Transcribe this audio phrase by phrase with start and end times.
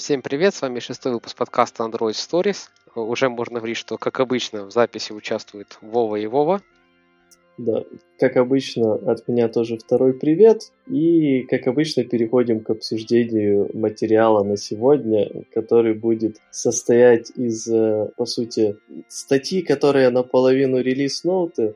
[0.00, 2.70] Всем привет, с вами шестой выпуск подкаста Android Stories.
[2.94, 6.62] Уже можно говорить, что, как обычно, в записи участвуют Вова и Вова.
[7.58, 7.84] Да,
[8.18, 10.72] как обычно, от меня тоже второй привет.
[10.86, 18.24] И, как обычно, переходим к обсуждению материала на сегодня, который будет состоять из, э, по
[18.24, 21.74] сути, статьи, которые наполовину релиз-ноуты,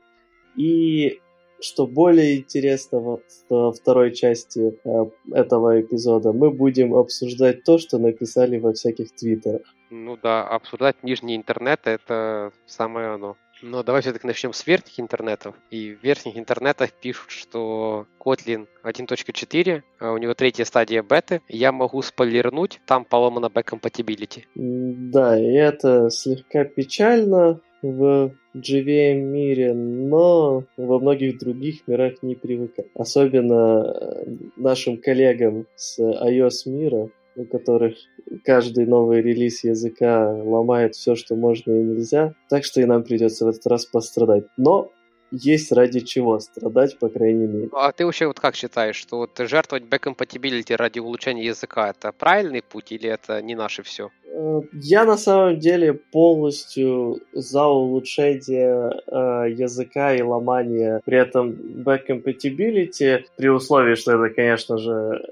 [0.57, 1.21] и
[1.61, 8.59] что более интересного во второй части э, этого эпизода, мы будем обсуждать то, что написали
[8.59, 9.63] во всяких твиттерах.
[9.91, 13.37] Ну да, обсуждать нижний интернет— это самое оно.
[13.63, 15.55] Но давай все-таки начнем с верхних интернетов.
[15.71, 21.41] И в верхних интернетах пишут, что Kotlin 1.4, а у него третья стадия беты.
[21.49, 24.45] Я могу спойлернуть, там поломана back-compatibility.
[24.55, 32.87] Да, и это слегка печально в JVM мире, но во многих других мирах не привыкать.
[32.95, 34.25] Особенно э,
[34.57, 37.97] нашим коллегам с iOS мира, у которых
[38.45, 42.35] каждый новый релиз языка ломает все, что можно и нельзя.
[42.49, 44.45] Так что и нам придется в этот раз пострадать.
[44.57, 44.91] Но
[45.35, 47.69] есть ради чего страдать, по крайней мере.
[47.73, 52.63] А ты вообще вот как считаешь, что вот жертвовать back-compatibility ради улучшения языка это правильный
[52.63, 54.11] путь или это не наше все?
[54.35, 63.25] Э, я на самом деле полностью за улучшение э, языка и ломание при этом back-compatibility,
[63.37, 65.23] при условии, что это, конечно же,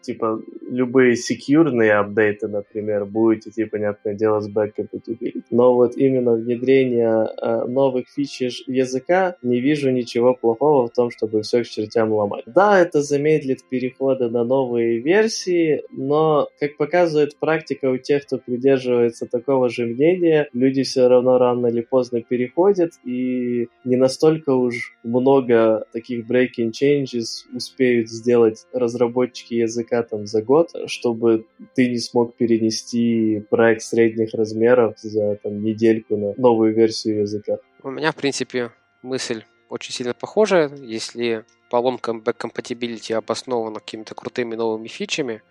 [0.00, 5.42] типа, любые секьюрные апдейты, например, будут идти, понятное дело, с back compatibility.
[5.50, 11.42] Но вот именно внедрение э, новых фич языка не вижу ничего плохого в том, чтобы
[11.42, 12.44] все к чертям ломать.
[12.46, 19.26] Да, это замедлит переходы на новые версии, но, как показывает практика у тех, кто придерживается
[19.26, 25.84] такого же мнения, люди все равно рано или поздно переходят, и не настолько уж много
[25.92, 32.34] таких breaking changes успеют сделать разработчики языка языка там за год, чтобы ты не смог
[32.36, 37.58] перенести проект средних размеров за там недельку на новую версию языка.
[37.82, 38.70] У меня, в принципе,
[39.02, 40.68] мысль очень сильно похожая.
[40.76, 45.42] Если поломка back-compatibility обоснована какими-то крутыми новыми фичами,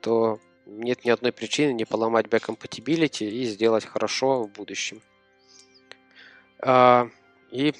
[0.00, 5.00] то нет ни одной причины не поломать back-compatibility и сделать хорошо в будущем.
[6.62, 7.08] А,
[7.50, 7.74] и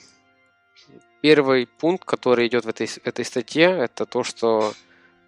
[1.22, 4.72] первый пункт, который идет в этой, этой статье, это то, что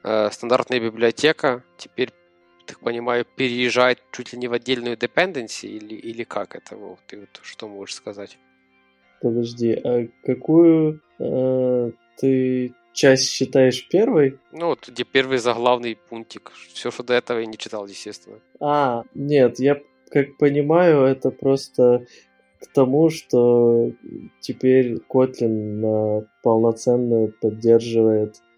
[0.03, 2.11] э, стандартная библиотека теперь,
[2.67, 6.77] так понимаю, переезжает чуть ли не в отдельную dependency или, или как это?
[6.77, 8.39] Вот, ты вот что можешь сказать?
[9.21, 14.39] Подожди, а какую э, ты часть считаешь первой?
[14.53, 16.53] Ну, вот где первый заглавный пунктик.
[16.73, 18.41] Все, что до этого я не читал, естественно.
[18.61, 19.81] А, нет, я
[20.11, 22.05] как понимаю, это просто
[22.61, 23.93] к тому, что
[24.41, 28.52] теперь Kotlin полноценно поддерживает Э,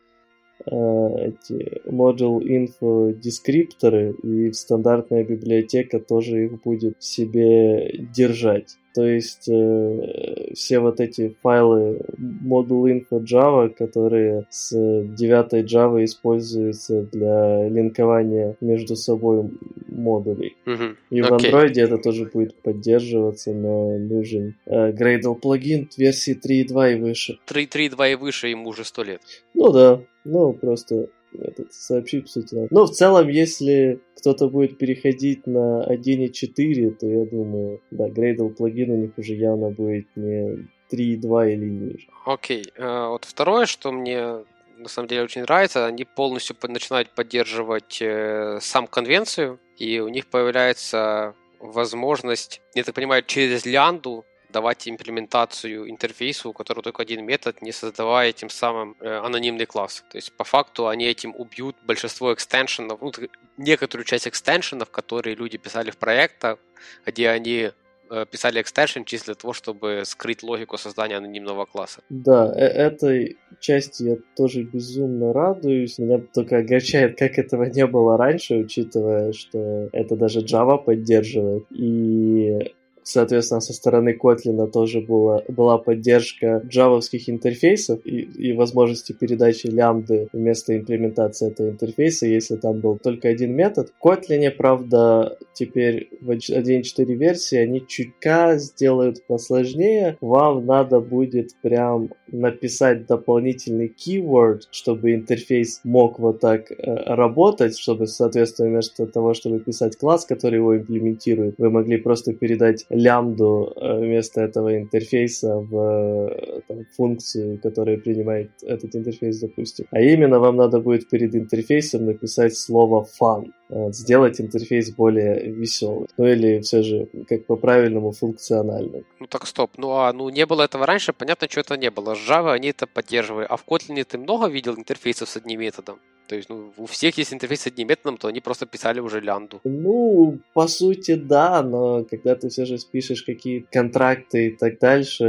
[0.66, 8.76] эти module info дескрипторы и стандартная библиотека тоже их будет себе держать.
[8.94, 17.02] То есть э, все вот эти файлы module info Java, которые с 9 Java используются
[17.02, 19.50] для линкования между собой
[19.88, 20.56] модулей.
[20.64, 20.96] Mm-hmm.
[21.10, 21.28] И okay.
[21.28, 27.38] в Android это тоже будет поддерживаться, но нужен э, Gradle плагин версии 3.2 и выше.
[27.48, 29.20] 3.3.2 и выше ему уже 100 лет.
[29.54, 31.08] Ну да, ну просто
[31.40, 32.68] этот, сообщить, по.
[32.70, 38.90] Но в целом, если кто-то будет переходить на 1.4, то я думаю, да, Gradle плагин
[38.90, 42.08] у них уже явно будет не 3.2 или ниже.
[42.24, 42.62] Окей.
[42.62, 42.82] Okay.
[42.82, 44.44] Uh, вот второе, что мне
[44.76, 50.26] на самом деле очень нравится, они полностью начинают поддерживать э, сам конвенцию, и у них
[50.26, 54.24] появляется возможность, я так понимаю, через лянду
[54.54, 60.04] давать имплементацию интерфейсу, у которого только один метод, не создавая тем самым э, анонимный класс.
[60.10, 63.12] То есть по факту они этим убьют большинство экстеншенов, ну,
[63.56, 66.58] некоторую часть экстеншенов, которые люди писали в проектах,
[67.04, 67.70] где они
[68.10, 72.00] э, писали экстеншн чисто для того, чтобы скрыть логику создания анонимного класса.
[72.08, 75.98] Да, э этой части я тоже безумно радуюсь.
[75.98, 81.64] Меня только огорчает, как этого не было раньше, учитывая, что это даже Java поддерживает.
[81.70, 89.66] И Соответственно, со стороны Kotlin тоже была, была поддержка джавовских интерфейсов и, и возможности передачи
[89.66, 93.92] лямбды вместо имплементации этого интерфейса, если там был только один метод.
[94.00, 100.16] В Kotlin, правда, теперь в 1.4 версии они чутка сделают посложнее.
[100.22, 106.74] Вам надо будет прям написать дополнительный keyword, чтобы интерфейс мог вот так э,
[107.14, 112.86] работать, чтобы, соответственно, вместо того, чтобы писать класс, который его имплементирует, вы могли просто передать
[112.94, 119.86] лямбду э, вместо этого интерфейса в э, там, функцию, которая принимает этот интерфейс, допустим.
[119.90, 123.50] А именно вам надо будет перед интерфейсом написать слово fun,
[123.92, 126.06] сделать интерфейс более веселый.
[126.18, 129.04] Ну или все же, как по-правильному, функциональным.
[129.20, 132.14] Ну так стоп, ну а ну не было этого раньше, понятно, что это не было.
[132.14, 135.98] С Java они это поддерживали, а в Kotlin ты много видел интерфейсов с одним методом?
[136.26, 139.20] То есть, ну, у всех есть интерфейс с одним методом, то они просто писали уже
[139.20, 139.60] лянду.
[139.64, 145.24] Ну, по сути, да, но когда ты все же спишешь какие-то контракты и так дальше,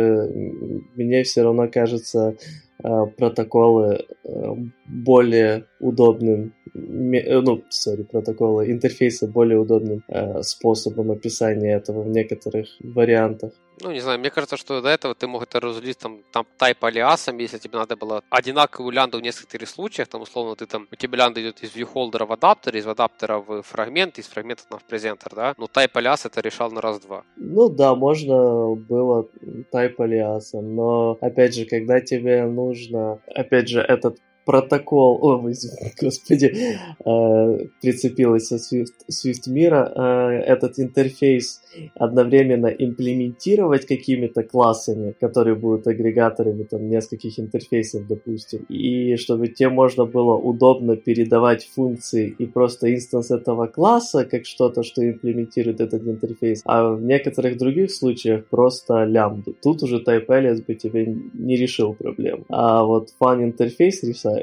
[0.96, 2.38] мне все равно кажется
[2.84, 4.56] э, протоколы э,
[4.86, 12.68] более удобным, э, ну, сори, протоколы, интерфейсы более удобным э, способом описания этого в некоторых
[12.80, 13.52] вариантах.
[13.81, 16.83] Ну, не знаю, мне кажется, что до этого ты мог это разделить там, там тайп
[16.83, 20.95] алиасом, если тебе надо было одинаковую лянду в нескольких случаях, там, условно, ты там, у
[20.95, 25.33] тебя лянда идет из viewholder в адаптер, из адаптера в фрагмент, из фрагмента в презентер,
[25.36, 25.54] да?
[25.57, 27.24] Ну, тайп алиас это решал на раз-два.
[27.36, 29.27] Ну, да, можно было
[29.72, 35.42] тайп алиасом, но, опять же, когда тебе нужно, опять же, этот протокол, о,
[36.02, 41.62] господи, э, прицепилась со Swift, Swift мира, э, этот интерфейс
[41.96, 50.06] одновременно имплементировать какими-то классами, которые будут агрегаторами там нескольких интерфейсов, допустим, и чтобы те можно
[50.06, 56.62] было удобно передавать функции и просто инстанс этого класса как что-то, что имплементирует этот интерфейс,
[56.66, 59.56] а в некоторых других случаях просто лямбду.
[59.62, 62.46] Тут уже type alias бы тебе не решил проблем.
[62.50, 64.35] А вот fun интерфейс решает.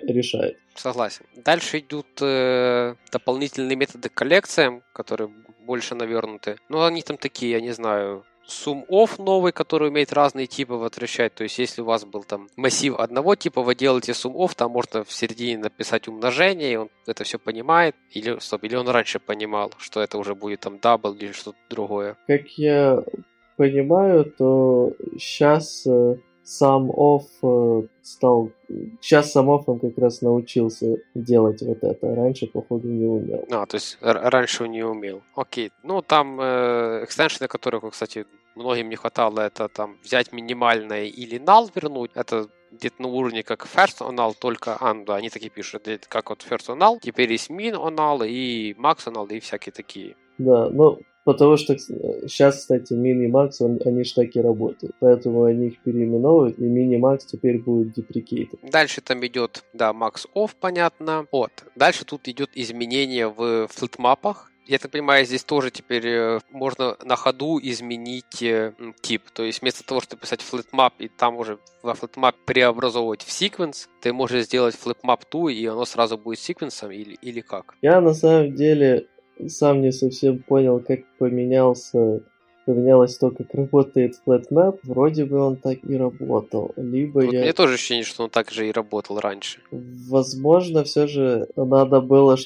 [0.75, 1.25] Согласен.
[1.37, 5.31] Дальше идут э, дополнительные методы коллекции, которые
[5.61, 6.57] больше навернуты.
[6.69, 11.35] Ну, они там такие, я не знаю, sumOf новый, который умеет разные типы возвращать.
[11.35, 15.05] То есть, если у вас был там массив одного типа, вы делаете sumOf, там можно
[15.05, 17.95] в середине написать умножение, и он это все понимает.
[18.11, 22.17] Или, стоп, или он раньше понимал, что это уже будет там double или что-то другое.
[22.27, 23.03] Как я
[23.57, 28.51] понимаю, то сейчас э, сам off э, стал...
[29.01, 32.15] Сейчас сам off он как раз научился делать вот это.
[32.15, 33.45] Раньше, походу, не умел.
[33.51, 35.23] А, то есть раньше он не умел.
[35.35, 35.73] Окей.
[35.83, 41.71] Ну, там э, экстеншены, которых, кстати, многим не хватало, это там взять минимальное или null
[41.75, 42.11] вернуть.
[42.15, 45.89] Это где-то на уровне как first on null, только, а, ну да, они такие пишут,
[46.09, 49.41] как вот first on null, теперь есть min on null и max on null и
[49.41, 50.17] всякие такие.
[50.39, 54.95] Да, ну, Потому что сейчас, кстати, Мини Макс, они же так и работают.
[55.01, 58.59] Поэтому они их переименовывают, и Мини Макс теперь будет деприкейтед.
[58.63, 61.27] Дальше там идет, да, Max Off, понятно.
[61.31, 61.53] Вот.
[61.77, 64.53] Дальше тут идет изменение в флитмапах.
[64.65, 69.23] Я так понимаю, здесь тоже теперь э, можно на ходу изменить э, тип.
[69.33, 73.89] То есть вместо того, чтобы писать flipmap и там уже во flipmap преобразовывать в sequence,
[74.01, 77.75] ты можешь сделать flipmap to, и оно сразу будет секвенсом или, или как?
[77.83, 79.09] Я на самом деле
[79.49, 82.21] сам не совсем понял, как поменялся
[82.65, 86.73] поменялось то, как работает FlatMap, вроде бы он так и работал.
[86.77, 87.41] Либо вот я...
[87.41, 89.61] Мне тоже ощущение, что он так же и работал раньше.
[89.71, 92.37] Возможно, все же надо было,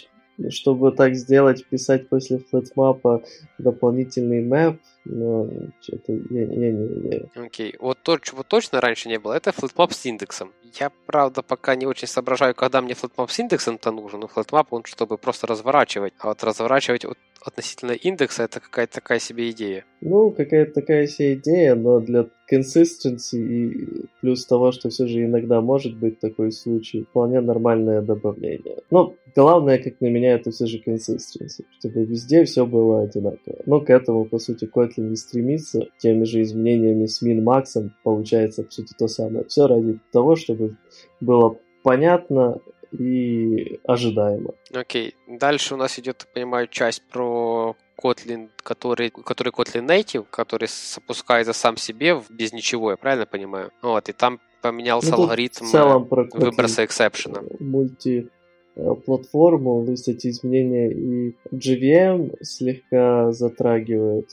[0.48, 3.24] чтобы так сделать, писать после FlatMap
[3.58, 4.78] дополнительный map,
[5.08, 5.48] но
[5.80, 7.30] что-то я, я не уверен.
[7.34, 7.76] Окей, okay.
[7.80, 10.52] вот то, чего точно раньше не было, это FlatMap с индексом.
[10.80, 14.84] Я, правда, пока не очень соображаю, когда мне FlatMap с индексом-то нужен, но FlatMap он
[14.84, 19.84] чтобы просто разворачивать, а вот разворачивать от, относительно индекса это какая-то такая себе идея.
[20.00, 25.60] Ну, какая-то такая себе идея, но для consistency и плюс того, что все же иногда
[25.60, 28.78] может быть такой случай, вполне нормальное добавление.
[28.90, 33.56] Но главное, как на меня, это все же consistency, чтобы везде все было одинаково.
[33.66, 38.70] Но к этому, по сути, Kotlin не стремится теми же изменениями с min-максом, получается, по
[38.70, 39.44] сути, то самое.
[39.46, 40.76] Все ради того, чтобы
[41.20, 42.60] было понятно,
[42.92, 44.54] и ожидаемо.
[44.72, 45.14] Окей.
[45.28, 45.38] Okay.
[45.38, 51.76] Дальше у нас идет, понимаю, часть про Kotlin, который, который Kotlin Native, который запускается сам
[51.76, 53.70] себе без ничего, я правильно понимаю?
[53.82, 57.42] Вот, и там поменялся ну, алгоритм в целом про выброса эксепшена.
[57.60, 58.30] Мульти
[58.76, 64.32] Э, платформу, то есть эти изменения и GVM слегка затрагивают.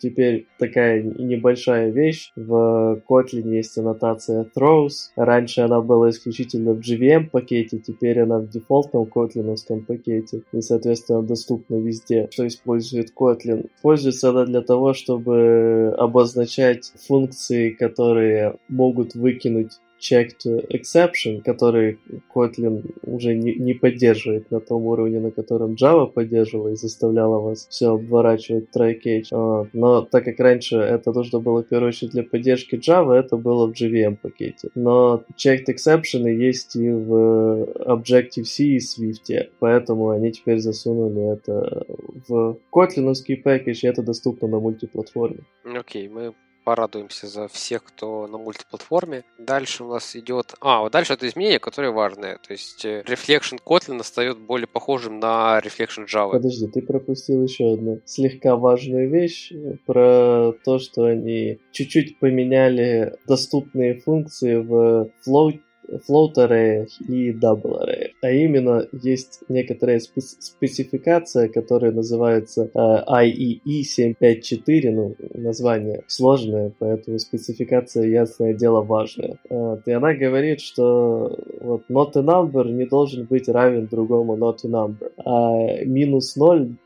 [0.00, 2.30] Теперь такая небольшая вещь.
[2.36, 5.10] В Kotlin есть аннотация throws.
[5.16, 11.22] Раньше она была исключительно в GVM пакете, теперь она в дефолтном котлиновском пакете и, соответственно,
[11.22, 12.28] доступна везде.
[12.30, 13.68] Что использует Kotlin?
[13.76, 21.98] Используется она для того, чтобы обозначать функции, которые могут выкинуть checked exception, который
[22.34, 27.66] Kotlin уже не, не поддерживает на том уровне, на котором Java поддерживала и заставляла вас
[27.68, 29.68] все обворачивать try-catch.
[29.72, 34.16] Но так как раньше это нужно было очередь для поддержки Java, это было в JVM
[34.16, 34.68] пакете.
[34.74, 41.86] Но checked exception есть и в Objective-C и Swift, поэтому они теперь засунули это
[42.28, 45.40] в котлиновский пакет, и это доступно на мультиплатформе.
[45.64, 46.34] Окей, okay, мы
[46.68, 49.24] порадуемся за всех, кто на мультиплатформе.
[49.38, 50.52] Дальше у нас идет...
[50.60, 52.36] А, вот дальше это изменение, которое важное.
[52.46, 56.32] То есть э, Reflection Kotlin стает более похожим на Reflection Java.
[56.32, 59.50] Подожди, ты пропустил еще одну слегка важную вещь
[59.86, 68.10] про то, что они чуть-чуть поменяли доступные функции в Float array и array.
[68.22, 78.06] А именно есть некоторая спецификация, которая называется э, IEE 754, ну, название сложное, поэтому спецификация,
[78.06, 79.38] ясное дело, важная.
[79.50, 84.58] Э, и она говорит, что вот not a number не должен быть равен другому not
[84.64, 86.76] a number, а минус 0,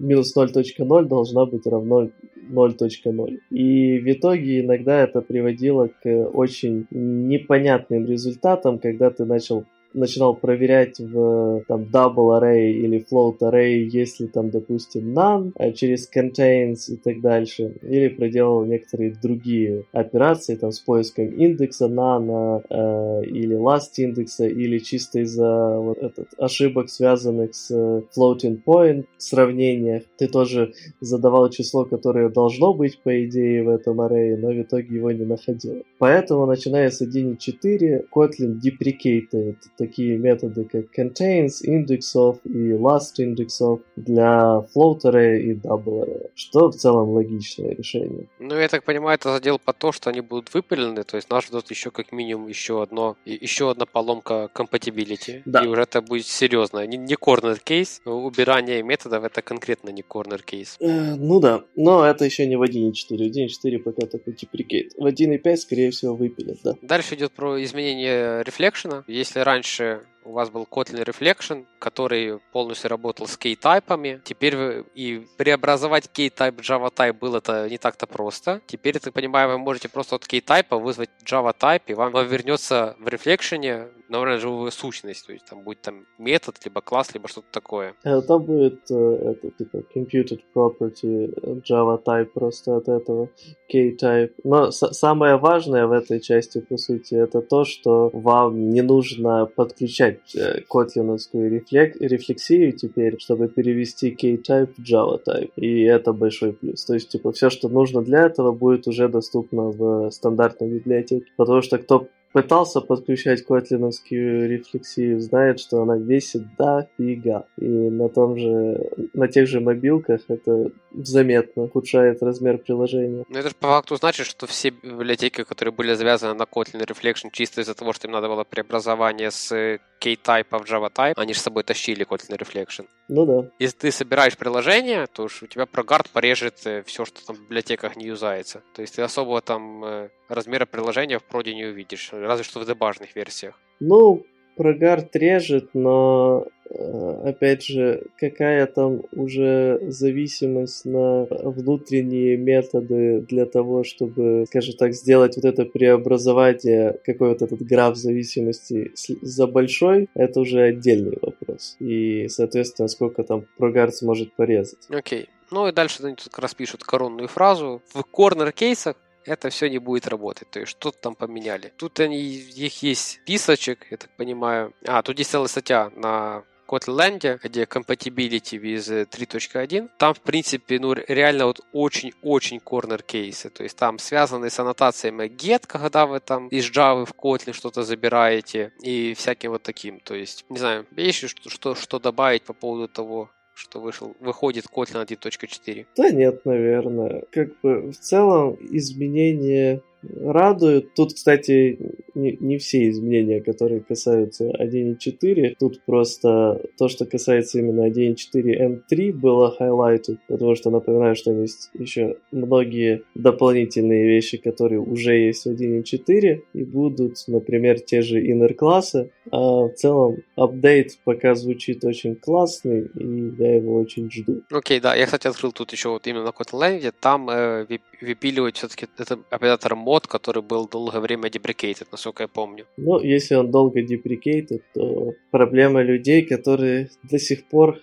[0.00, 2.08] минус 0.0 должна быть равно
[2.50, 3.38] 0.0.
[3.50, 10.98] И в итоге иногда это приводило к очень непонятным результатам, когда ты начал начинал проверять
[10.98, 16.96] в там double array или float array, если там, допустим, none, а через contains и
[16.96, 23.92] так дальше, или проделал некоторые другие операции там с поиском индекса none э, или last
[23.96, 27.70] индекса, или чисто из-за вот этот, ошибок, связанных с
[28.16, 30.02] floating point сравнениях.
[30.16, 34.96] Ты тоже задавал число, которое должно быть, по идее, в этом array, но в итоге
[34.96, 35.84] его не находил.
[35.98, 44.64] Поэтому, начиная с 1.4, Kotlin deprecated такие методы, как contains, indexов и last indexов для
[44.74, 48.26] float array и double array, что в целом логичное решение.
[48.38, 51.46] Ну, я так понимаю, это задел по то, что они будут выпилены, то есть нас
[51.46, 55.64] ждет еще как минимум еще одно, еще одна поломка compatibility, да.
[55.64, 60.40] и уже это будет серьезно, не, не corner case, убирание методов это конкретно не corner
[60.44, 60.76] case.
[60.80, 64.90] Э, ну да, но это еще не в 1.4, в 1.4 пока только deprecate.
[64.96, 66.74] В 1.5, скорее всего, выпилят, да.
[66.82, 69.04] Дальше идет про изменение рефлекшена.
[69.06, 70.11] Если раньше Sure.
[70.24, 74.20] У вас был Kotlin Reflection, который полностью работал с key-тайпами.
[74.24, 78.60] Теперь и преобразовать key-type в Java-type было это не так-то просто.
[78.66, 83.90] Теперь, так понимаю, вы можете просто от key-type вызвать Java-type, и вам, вернется в Reflection
[84.12, 87.94] наверное, живую сущность, то есть там будет там метод, либо класс, либо что-то такое.
[88.04, 93.28] Это будет э, это типа computed property Java type просто от этого
[93.70, 94.32] K-type.
[94.44, 100.11] Но самое важное в этой части, по сути, это то, что вам не нужно подключать
[100.34, 105.52] э, котлиновскую рефлек- рефлексию теперь, чтобы перевести K-type в Java type.
[105.56, 106.84] И это большой плюс.
[106.84, 111.26] То есть, типа, все, что нужно для этого, будет уже доступно в стандартной библиотеке.
[111.36, 117.46] Потому что кто пытался подключать котлиновскую рефлексию, знает, что она весит дофига.
[117.58, 123.24] И на том же, на тех же мобилках это заметно ухудшает размер приложения.
[123.28, 127.30] Ну это же по факту значит, что все библиотеки, которые были завязаны на Kotlin Reflection
[127.32, 131.42] чисто из-за того, что им надо было преобразование с K-type в Java-type, они же с
[131.42, 132.86] собой тащили Kotlin Reflection.
[133.08, 133.50] Ну да.
[133.58, 137.42] Если ты собираешь приложение, то уж у тебя прогард порежет э, все, что там в
[137.42, 138.62] библиотеках не юзается.
[138.74, 142.66] То есть ты особого там э, размера приложения в проде не увидишь, разве что в
[142.66, 143.58] дебажных версиях.
[143.80, 144.24] Ну,
[144.56, 153.84] прогард режет, но э, опять же, какая там уже зависимость на внутренние методы для того,
[153.84, 160.40] чтобы, скажем так, сделать вот это преобразование, какой вот этот граф зависимости за большой, это
[160.40, 161.76] уже отдельный вопрос.
[161.80, 164.86] И, соответственно, сколько там прогард сможет порезать.
[164.90, 165.22] Окей.
[165.22, 165.28] Okay.
[165.52, 167.82] Ну и дальше они тут как раз пишут коронную фразу.
[167.92, 170.50] В корнер-кейсах это все не будет работать.
[170.50, 171.72] То есть что-то там поменяли.
[171.76, 174.72] Тут они, их есть списочек, я так понимаю.
[174.86, 180.94] А, тут есть целая статья на Kotlin, где compatibility with 3.1, там, в принципе, ну,
[180.94, 183.50] реально вот очень-очень корнер кейсы.
[183.50, 187.82] То есть там связаны с аннотациями get, когда вы там из Java в Kotlin что-то
[187.82, 190.00] забираете и всяким вот таким.
[190.00, 194.66] То есть, не знаю, есть что, что, что добавить по поводу того, что вышел, выходит
[194.66, 195.86] Kotlin 1.4?
[195.96, 197.24] Да нет, наверное.
[197.30, 200.94] Как бы в целом изменения радуют.
[200.94, 201.78] Тут, кстати,
[202.14, 205.56] не, не все изменения, которые касаются 1.4.
[205.58, 211.70] Тут просто то, что касается именно 1.4 M3 было highlighted, потому что напоминаю, что есть
[211.74, 218.54] еще многие дополнительные вещи, которые уже есть в 1.4 и будут, например, те же inner
[218.54, 219.10] классы.
[219.30, 224.42] А в целом апдейт пока звучит очень классный, и я его очень жду.
[224.50, 227.66] Окей, okay, да, я, кстати, открыл тут еще вот именно на Kotlin, там э,
[228.02, 232.66] выпиливать все-таки это оператор мод, который был долгое время deprecated, насколько я помню.
[232.76, 237.78] Ну, если он долго deprecated, то проблема людей, которые до сих пор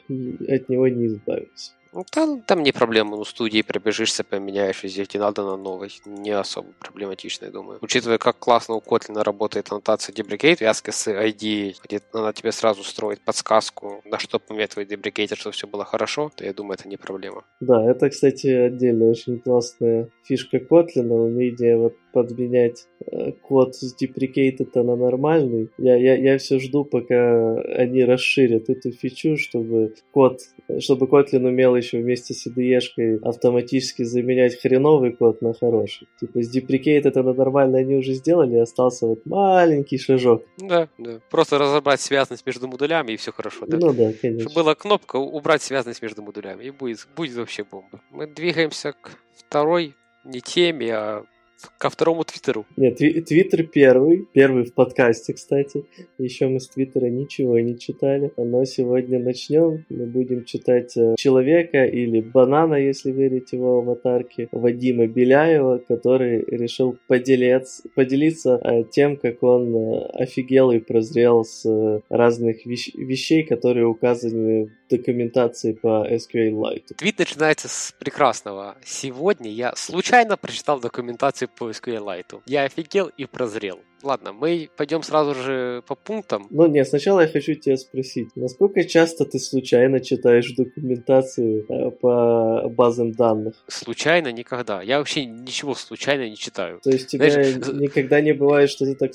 [0.48, 1.74] от него не избавились.
[1.94, 5.92] Ну, там, там не проблема, ну, студии пробежишься, поменяешь везде, где надо на новый.
[6.06, 7.80] Не особо проблематично, я думаю.
[7.82, 12.84] Учитывая, как классно у Kotlin работает аннотация debricate, вязка с ID, где она тебе сразу
[12.84, 16.88] строит подсказку, на что поменять твой debricator, чтобы все было хорошо, то я думаю, это
[16.88, 17.44] не проблема.
[17.60, 24.70] Да, это, кстати, отдельная очень классная фишка Kotlin, умение вот подменять э, код с deprecated
[24.76, 25.70] на нормальный.
[25.78, 30.42] Я, я, я все жду, пока они расширят эту фичу, чтобы код,
[30.80, 36.08] чтобы Kotlin умел еще вместе с IDE автоматически заменять хреновый код на хороший.
[36.20, 40.44] Типа с deprecated на нормальный они уже сделали, остался вот маленький шажок.
[40.58, 41.20] Да, да.
[41.30, 43.66] Просто разобрать связанность между модулями и все хорошо.
[43.68, 43.78] Да?
[43.78, 44.50] Ну да, конечно.
[44.50, 48.02] Чтобы была кнопка убрать связанность между модулями и будет, будет вообще бомба.
[48.12, 51.24] Мы двигаемся к второй не теме, а
[51.78, 52.66] ко второму Твиттеру.
[52.78, 55.86] Нет, Твиттер первый, первый в подкасте, кстати.
[56.18, 58.32] Еще мы с Твиттера ничего не читали.
[58.38, 59.86] Но сегодня начнем.
[59.90, 66.98] Мы будем читать э, человека или банана, если верить его аватарке, Вадима Беляева, который решил
[67.08, 71.66] поделиться, поделиться э, тем, как он э, офигел и прозрел с
[72.10, 76.96] разных вещ- вещей, которые указаны в документации по SQLite.
[76.96, 78.76] Твит начинается с прекрасного.
[78.84, 82.42] Сегодня я случайно прочитал документацию по SQLite.
[82.46, 83.80] Я офигел и прозрел.
[84.02, 86.48] Ладно, мы пойдем сразу же по пунктам.
[86.50, 92.70] Ну нет, сначала я хочу тебя спросить, насколько часто ты случайно читаешь документацию э, по
[92.70, 93.56] базам данных?
[93.68, 94.82] Случайно никогда.
[94.82, 96.80] Я вообще ничего случайно не читаю.
[96.82, 99.12] То есть у тебя Знаешь, никогда не бывает, что ты так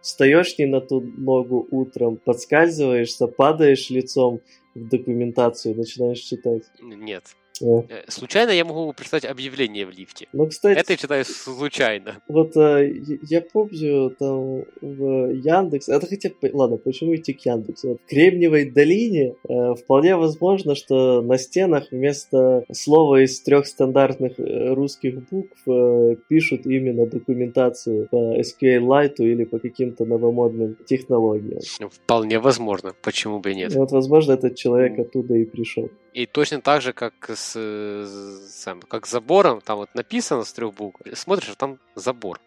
[0.00, 4.40] встаешь не на ту ногу утром, подскальзываешься, падаешь лицом
[4.74, 6.64] в документацию, начинаешь читать?
[6.80, 7.24] Нет.
[7.62, 8.04] Э.
[8.08, 10.28] Случайно я могу прочитать объявление в лифте.
[10.32, 10.78] Ну, кстати...
[10.78, 12.20] Это я читаю случайно.
[12.28, 12.92] Вот э,
[13.28, 15.88] я помню там в Яндекс...
[15.88, 16.30] Это хотя...
[16.52, 17.88] Ладно, почему идти к Яндексу?
[17.88, 24.38] Вот в Кремниевой долине э, вполне возможно, что на стенах вместо слова из трех стандартных
[24.38, 31.60] э, русских букв э, пишут именно документацию по SQLite или по каким-то новомодным технологиям.
[31.80, 32.94] Ну, вполне возможно.
[33.02, 33.74] Почему бы и нет?
[33.74, 35.90] Вот, возможно, этот человек оттуда и пришел.
[36.14, 40.74] И точно так же, как с, с как с забором, там вот написано с трех
[40.74, 42.40] букв, смотришь, а там забор.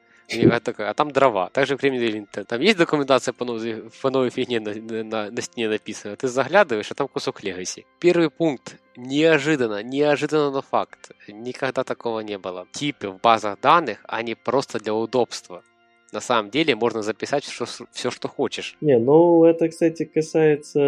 [0.77, 1.49] а там дрова.
[1.49, 5.67] Также в Кремниевой Там есть документация по новой, по новой фигне на, на, на стене
[5.67, 6.15] написана.
[6.15, 7.85] Ты заглядываешь, а там кусок легаси.
[7.99, 8.77] Первый пункт.
[8.95, 11.11] Неожиданно, неожиданно, но факт.
[11.27, 12.65] Никогда такого не было.
[12.71, 15.63] Типы в базах данных, они просто для удобства
[16.11, 18.75] на самом деле можно записать все, все, что хочешь.
[18.81, 20.79] Не, ну это, кстати, касается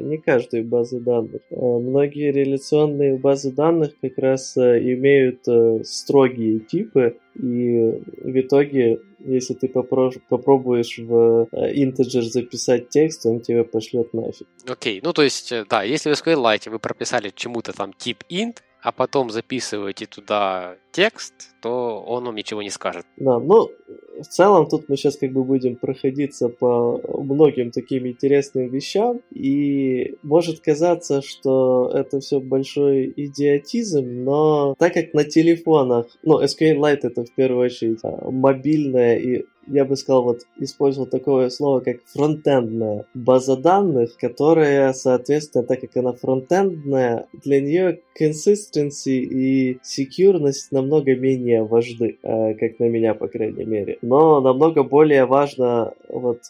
[0.00, 1.42] не каждой базы данных.
[1.50, 9.00] А многие реляционные базы данных как раз э, имеют э, строгие типы, и в итоге,
[9.20, 14.46] если ты попробуешь в э, integer записать текст, он тебе пошлет нафиг.
[14.66, 15.00] Окей, okay.
[15.02, 19.30] ну то есть, да, если в SQLite вы прописали чему-то там тип int, а потом
[19.30, 23.06] записываете туда текст, то он вам ничего не скажет.
[23.16, 23.70] Да, ну,
[24.18, 30.16] в целом тут мы сейчас как бы будем проходиться по многим таким интересным вещам, и
[30.22, 37.24] может казаться, что это все большой идиотизм, но так как на телефонах, ну, SQLite это
[37.24, 43.06] в первую очередь а, мобильная и я бы сказал, вот использовал такое слово, как фронтендная
[43.14, 51.64] база данных, которая, соответственно, так как она фронтендная, для нее consistency и securность намного менее
[51.64, 53.98] важны, э, как на меня, по крайней мере.
[54.02, 56.40] Но намного более важно вот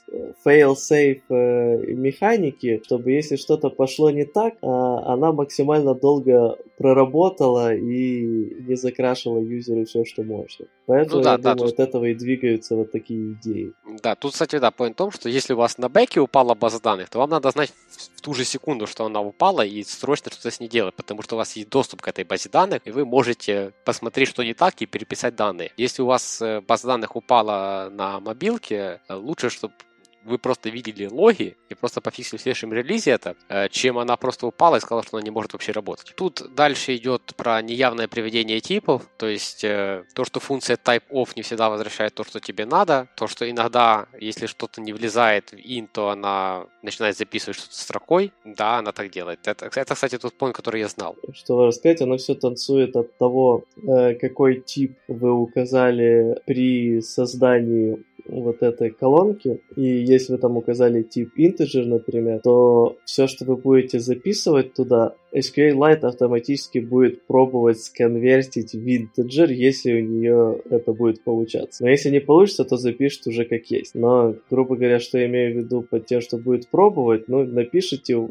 [0.44, 8.74] fail-safe э, механики, чтобы если что-то пошло не так, она максимально долго проработала и не
[8.74, 10.66] закрашивала юзеру все, что можно.
[10.86, 11.80] Поэтому, ну, да, я да, думаю, тут...
[11.80, 13.74] от этого и двигаются вот такие идеи.
[14.02, 16.80] Да, тут, кстати, да, point в том, что если у вас на бэке упала база
[16.80, 17.72] данных, то вам надо знать
[18.16, 21.36] в ту же секунду, что она упала, и срочно что-то с ней делать, потому что
[21.36, 24.80] у вас есть доступ к этой базе данных, и вы можете посмотреть, что не так,
[24.80, 25.72] и переписать данные.
[25.76, 29.74] Если у вас э, база данных упала на мобилке, э, лучше, чтобы
[30.24, 34.46] вы просто видели логи и просто пофиксили в следующем релизе это, э, чем она просто
[34.46, 36.12] упала и сказала, что она не может вообще работать.
[36.16, 41.42] Тут дальше идет про неявное приведение типов, то есть э, то, что функция type-off не
[41.42, 45.88] всегда возвращает то, что тебе надо, то, что иногда, если что-то не влезает в int,
[45.92, 49.40] то она начинает записывать что-то строкой, да, она так делает.
[49.46, 51.16] Это, это кстати, тот point, который я знал.
[51.32, 58.62] Что рассказать, оно все танцует от того, э, какой тип вы указали при создании вот
[58.62, 63.98] этой колонки, и если вы там указали тип integer, например, то все, что вы будете
[63.98, 71.82] записывать туда, SQLite автоматически будет пробовать сконвертить в интеджер, если у нее это будет получаться.
[71.84, 73.94] Но если не получится, то запишет уже как есть.
[73.94, 78.28] Но, грубо говоря, что я имею в виду под тем, что будет пробовать, ну, напишите,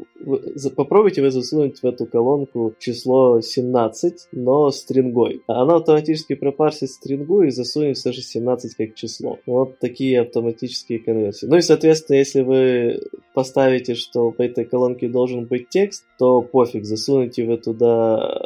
[0.76, 5.42] попробуйте вы засунуть в эту колонку число 17, но стрингой.
[5.46, 9.38] Она автоматически пропарсит стрингу и засунет все же 17 как число.
[9.46, 11.46] Вот такие автоматические конверсии.
[11.46, 13.00] Ну и, соответственно, если вы
[13.34, 18.38] поставите, что в этой колонке должен быть текст, то пофиг, засунете вы туда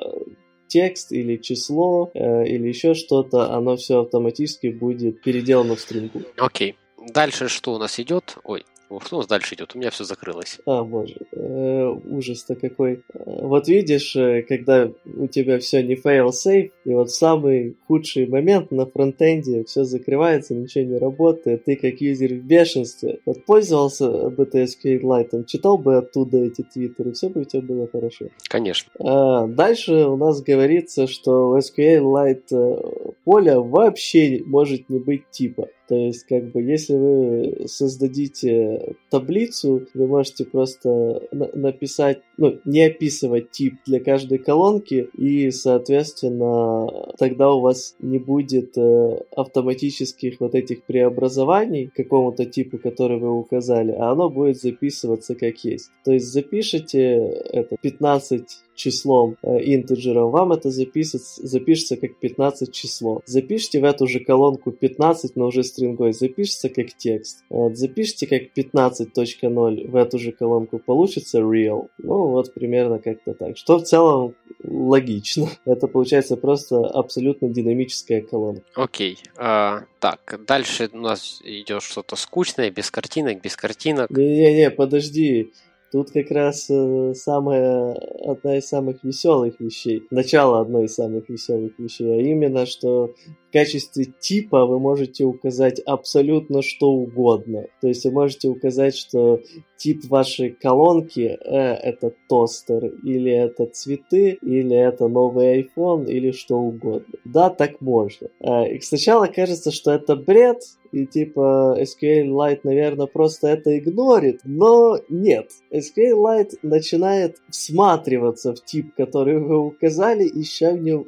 [0.69, 6.23] текст или число э, или еще что-то, оно все автоматически будет переделано в стрингу.
[6.37, 6.73] Окей.
[6.73, 7.13] Okay.
[7.13, 8.39] Дальше что у нас идет?
[8.45, 8.65] Ой,
[9.05, 9.75] что у нас дальше идет?
[9.75, 10.59] У меня все закрылось.
[10.67, 13.03] А, боже, э, ужас-то какой.
[13.15, 18.71] Вот видишь, э, когда у тебя все не fail safe, и вот самый худший момент
[18.71, 23.21] на фронтенде все закрывается, ничего не работает, ты как юзер в бешенстве.
[23.27, 28.27] Вот пользовался BTS Lite, читал бы оттуда эти твиттеры, все бы у тебя было хорошо.
[28.49, 28.91] Конечно.
[28.99, 35.69] А, дальше у нас говорится, что в SQLite э, поля вообще может не быть типа.
[35.87, 42.83] То есть, как бы, если вы создадите таблицу, вы можете просто на- написать, ну, не
[42.85, 46.74] описывать тип для каждой колонки, и, соответственно,
[47.19, 53.31] тогда у вас не будет э, автоматических вот этих преобразований к какому-то типу, который вы
[53.31, 55.91] указали, а оно будет записываться как есть.
[56.05, 57.17] То есть запишите
[57.53, 63.23] это 15 числом, э, интеджером, вам это запишется, запишется как 15 число.
[63.27, 67.45] Запишите в эту же колонку 15, но уже стрингой, запишется как текст.
[67.49, 71.89] Вот, запишите как 15.0 в эту же колонку, получится real.
[71.99, 73.57] Ну, вот примерно как-то так.
[73.57, 75.49] Что в целом логично.
[75.65, 78.63] Это получается просто абсолютно динамическая колонка.
[78.75, 79.15] Окей.
[79.15, 79.31] Okay.
[79.37, 84.11] А, так, дальше у нас идет что-то скучное, без картинок, без картинок.
[84.11, 85.53] Не-не-не, подожди.
[85.95, 87.93] Тут как раз э, самая,
[88.27, 93.15] одна из самых веселых вещей, начало одной из самых веселых вещей, а именно, что
[93.55, 97.69] качестве типа вы можете указать абсолютно что угодно.
[97.81, 99.41] То есть вы можете указать, что
[99.77, 106.57] тип вашей колонки э, это тостер, или это цветы, или это новый iPhone, или что
[106.57, 107.15] угодно.
[107.25, 108.29] Да, так можно.
[108.41, 110.59] Э, и сначала кажется, что это бред,
[110.91, 115.51] и типа SQLite, наверное, просто это игнорит, но нет.
[115.73, 121.07] SQLite начинает всматриваться в тип, который вы указали, ища в нем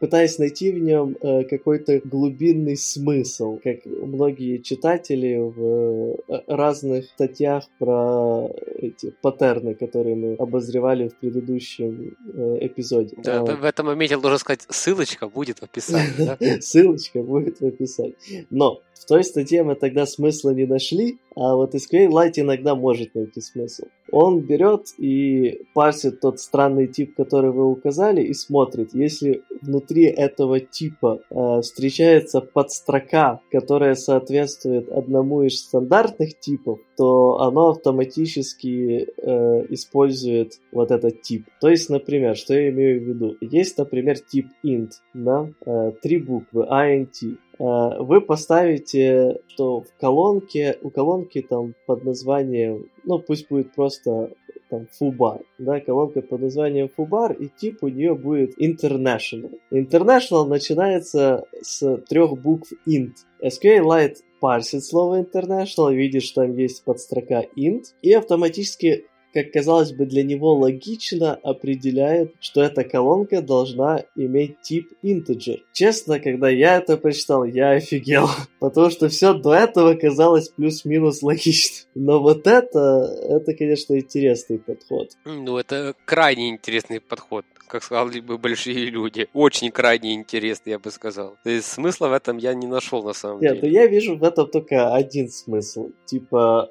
[0.00, 7.64] пытаясь найти в нем э, какой-то глубинный смысл, как многие читатели в э, разных статьях
[7.78, 13.16] про эти паттерны, которые мы обозревали в предыдущем э, эпизоде.
[13.22, 16.60] Да, а, в этом моменте должен сказать, ссылочка будет в описании.
[16.60, 18.16] Ссылочка будет в описании.
[18.50, 23.40] Но в той статье мы тогда смысла не нашли, а вот SQLite иногда может найти
[23.40, 23.84] смысл.
[24.10, 30.58] Он берет и парсит тот странный тип, который вы указали, и смотрит, если внутри этого
[30.58, 40.54] типа э, встречается подстрока, которая соответствует одному из стандартных типов, то оно автоматически э, использует
[40.72, 41.46] вот этот тип.
[41.60, 43.36] То есть, например, что я имею в виду?
[43.40, 47.36] Есть, например, тип int, да, э, три буквы, int.
[47.58, 54.30] Э, вы поставите, что в колонке, у колонки там под названием, ну пусть будет просто
[54.70, 59.58] там фубар, да, колонка под названием фубар, и тип у нее будет international.
[59.72, 63.14] International начинается с трех букв int.
[63.42, 70.22] SQLite парсит слово international, видишь, там есть подстрока int, и автоматически как казалось бы для
[70.22, 75.60] него логично, определяет, что эта колонка должна иметь тип integer.
[75.72, 78.28] Честно, когда я это прочитал, я офигел,
[78.60, 81.86] потому что все до этого казалось плюс-минус логично.
[81.94, 85.10] Но вот это, это, конечно, интересный подход.
[85.24, 89.28] Ну, это крайне интересный подход как сказали бы большие люди.
[89.32, 91.36] Очень крайне интересный, я бы сказал.
[91.44, 93.68] То есть смысла в этом я не нашел на самом Нет, деле.
[93.68, 95.90] Нет, я вижу в этом только один смысл.
[96.06, 96.70] Типа,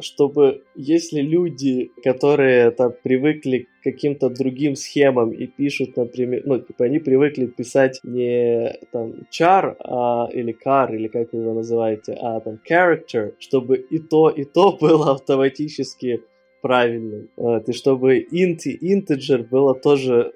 [0.00, 6.84] чтобы если люди, которые там привыкли к каким-то другим схемам и пишут, например, ну, типа
[6.84, 12.40] они привыкли писать не там char, а, или car, или как вы его называете, а
[12.40, 16.22] там character, чтобы и то, и то было автоматически
[16.62, 17.28] правильным.
[17.36, 20.32] Вот, и чтобы int и integer было тоже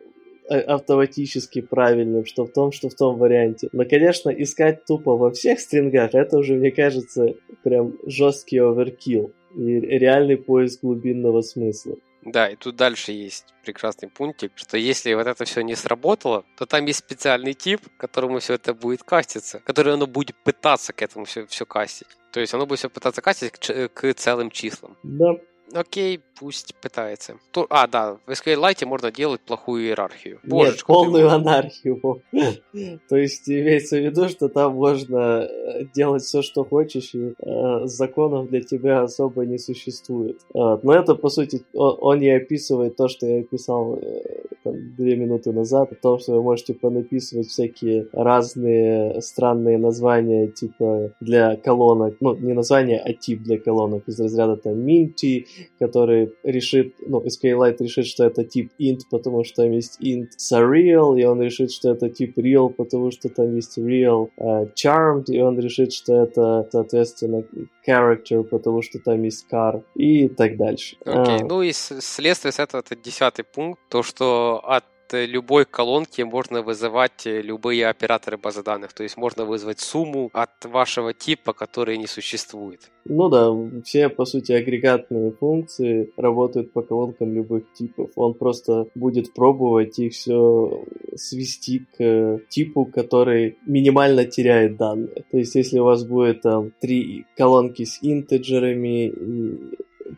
[0.50, 3.68] автоматически правильным, что в том, что в том варианте.
[3.72, 9.80] Но, конечно, искать тупо во всех стрингах, это уже, мне кажется, прям жесткий оверкилл и
[9.80, 11.96] реальный поиск глубинного смысла.
[12.22, 16.66] Да, и тут дальше есть прекрасный пунктик, что если вот это все не сработало, то
[16.66, 21.24] там есть специальный тип, которому все это будет каститься, который оно будет пытаться к этому
[21.24, 22.08] все, все кастить.
[22.32, 24.96] То есть оно будет все пытаться кастить к, к целым числам.
[25.02, 25.36] Да.
[25.74, 27.36] Окей, пусть пытается.
[27.52, 30.40] То, а, да, в SQLite можно делать плохую иерархию.
[30.42, 31.34] Нет, полную ты...
[31.34, 32.22] анархию.
[33.08, 37.86] То есть имеется в виду, что там можно э, делать все, что хочешь, и э,
[37.86, 40.40] законов для тебя особо не существует.
[40.54, 40.82] Вот.
[40.84, 45.16] Но это, по сути, он, он не описывает то, что я описал э, там, две
[45.16, 52.16] минуты назад, о том, что вы можете понаписывать всякие разные странные названия, типа для колонок,
[52.20, 55.46] ну, не название, а тип для колонок из разряда там Minty,
[55.78, 61.18] который решит, ну, SQLite решит, что это тип int, потому что там есть int surreal,
[61.18, 65.40] и он решит, что это тип real, потому что там есть real uh, charmed, и
[65.40, 67.44] он решит, что это, соответственно,
[67.86, 70.96] character, потому что там есть car, и так дальше.
[71.04, 71.42] Окей, okay.
[71.42, 71.44] а.
[71.44, 77.22] ну и следствие с этого, это десятый пункт, то, что от любой колонки можно вызывать
[77.24, 78.92] любые операторы базы данных.
[78.92, 82.90] То есть можно вызвать сумму от вашего типа, который не существует.
[83.04, 83.50] Ну да,
[83.84, 88.10] все, по сути, агрегатные функции работают по колонкам любых типов.
[88.14, 90.84] Он просто будет пробовать их все
[91.16, 95.24] свести к типу, который минимально теряет данные.
[95.30, 99.12] То есть если у вас будет там три колонки с интеджерами,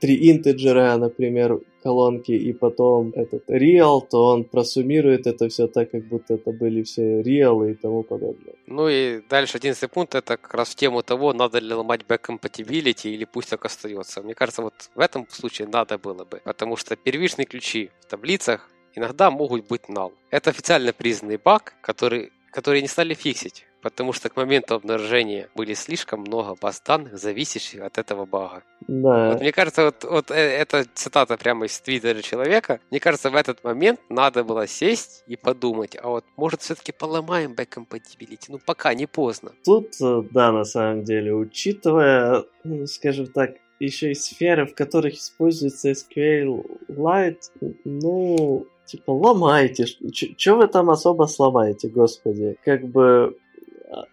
[0.00, 6.04] три интеджера, например, колонки, и потом этот real, то он просуммирует это все так, как
[6.04, 8.54] будто это были все real и тому подобное.
[8.66, 12.20] Ну и дальше одиннадцатый пункт, это как раз в тему того, надо ли ломать back
[12.28, 14.22] compatibility или пусть так остается.
[14.22, 18.68] Мне кажется, вот в этом случае надо было бы, потому что первичные ключи в таблицах
[18.94, 20.12] иногда могут быть null.
[20.30, 25.74] Это официально признанный баг, который, который не стали фиксить потому что к моменту обнаружения были
[25.74, 28.62] слишком много баз данных, зависящих от этого бага.
[28.88, 29.30] Да.
[29.30, 33.34] Вот мне кажется, вот, вот э, эта цитата прямо из твиттера человека, мне кажется, в
[33.34, 38.94] этот момент надо было сесть и подумать, а вот может все-таки поломаем compatibility, ну пока
[38.94, 39.52] не поздно.
[39.64, 45.14] Тут, э, да, на самом деле, учитывая, ну, скажем так, еще и сферы, в которых
[45.14, 47.40] используется SQLite,
[47.84, 49.86] ну, типа, ломайте.
[49.86, 52.56] Что вы там особо сломаете, господи?
[52.64, 53.36] Как бы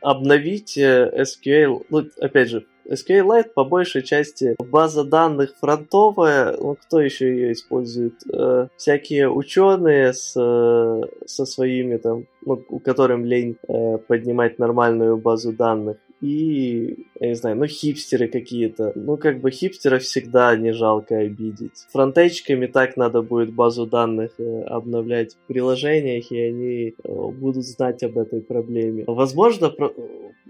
[0.02, 7.28] обновить SQL, ну, опять же, SQLite по большей части база данных фронтовая, ну, кто еще
[7.28, 8.16] ее использует?
[8.32, 15.18] Э, всякие ученые с, э, со своими там, ну, у которым лень э, поднимать нормальную
[15.18, 18.92] базу данных и, я не знаю, ну, хипстеры какие-то.
[18.96, 21.86] Ну, как бы хипстеров всегда не жалко обидеть.
[21.92, 28.04] Фронтечками так надо будет базу данных э, обновлять в приложениях, и они э, будут знать
[28.04, 29.06] об этой проблеме.
[29.08, 29.94] Возможно, про...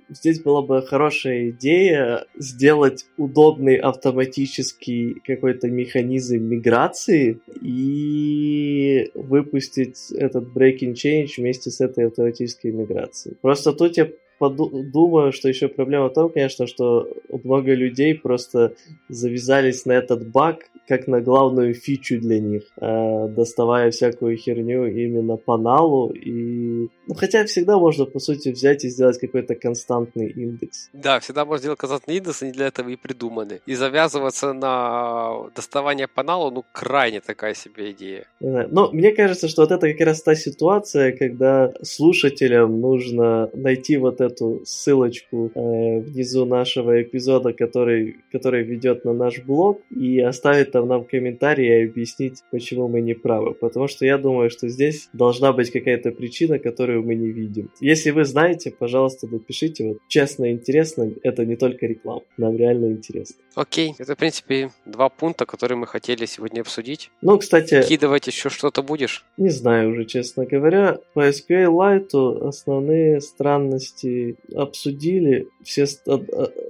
[0.09, 10.93] здесь была бы хорошая идея сделать удобный автоматический какой-то механизм миграции и выпустить этот breaking
[10.93, 13.37] change вместе с этой автоматической миграцией.
[13.41, 14.09] Просто тут я
[14.47, 17.09] думаю, что еще проблема в том, конечно, что
[17.43, 18.75] много людей просто
[19.09, 25.37] завязались на этот баг как на главную фичу для них, э, доставая всякую херню именно
[25.37, 26.11] по налу.
[26.11, 26.89] И...
[27.07, 30.89] Ну, хотя всегда можно, по сути, взять и сделать какой-то константный индекс.
[30.93, 33.61] Да, всегда можно сделать константный индекс, они для этого и придуманы.
[33.67, 38.25] И завязываться на доставание по налу, ну, крайне такая себе идея.
[38.39, 44.21] Но мне кажется, что вот это как раз та ситуация, когда слушателям нужно найти вот
[44.21, 50.78] эту ссылочку э, внизу нашего эпизода, который, который ведет на наш блог, и оставить там
[50.85, 53.53] нам комментарий и объяснить, почему мы не правы.
[53.53, 57.69] Потому что я думаю, что здесь должна быть какая-то причина, которую мы не видим.
[57.79, 59.87] Если вы знаете, пожалуйста, напишите.
[59.87, 62.21] Вот честно и интересно, это не только реклама.
[62.37, 63.35] Нам реально интересно.
[63.55, 63.93] Окей.
[63.97, 67.11] Это, в принципе, два пункта, которые мы хотели сегодня обсудить.
[67.21, 67.81] Ну, кстати...
[67.83, 69.25] Кидывать еще что-то будешь?
[69.37, 70.99] Не знаю уже, честно говоря.
[71.13, 75.47] По SQLite основные странности обсудили.
[75.63, 76.07] Все ст-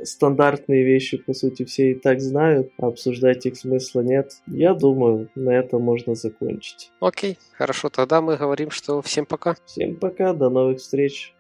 [0.04, 2.72] стандартные вещи, по сути, все и так знают.
[2.78, 3.56] Обсуждать их
[4.00, 4.34] смысла нет.
[4.48, 6.92] Я думаю, на этом можно закончить.
[7.00, 7.90] Окей, хорошо.
[7.90, 9.56] Тогда мы говорим, что всем пока.
[9.66, 11.34] Всем пока, до новых встреч.